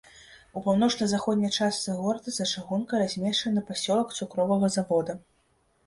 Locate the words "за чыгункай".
2.39-3.05